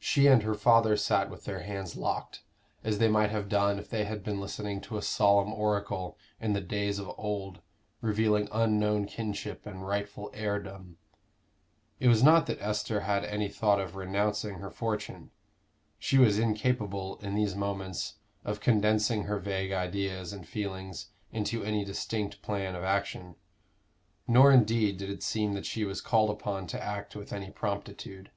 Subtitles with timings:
[0.00, 2.42] She and her father sat with their hands locked,
[2.82, 6.52] as they might have done if they had been listening to a solemn oracle in
[6.52, 7.60] the days of old
[8.00, 10.96] revealing unknown kinship and rightful heirdom.
[12.00, 15.30] It was not that Esther had any thought of renouncing her fortune;
[15.96, 21.84] she was incapable, in these moments, of condensing her vague ideas and feelings into any
[21.84, 23.36] distinct plan of action,
[24.26, 28.32] nor indeed did it seem that she was called upon to act with any promptitude.